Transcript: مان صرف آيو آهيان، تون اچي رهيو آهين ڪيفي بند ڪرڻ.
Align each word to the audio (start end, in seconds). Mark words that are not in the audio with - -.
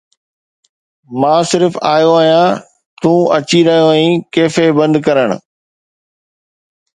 مان 1.19 1.41
صرف 1.51 1.73
آيو 1.95 2.11
آهيان، 2.21 2.49
تون 3.01 3.19
اچي 3.37 3.59
رهيو 3.67 3.87
آهين 3.93 4.11
ڪيفي 4.33 4.67
بند 4.77 4.95
ڪرڻ. 5.05 5.29